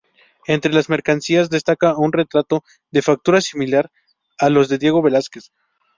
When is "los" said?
4.49-4.67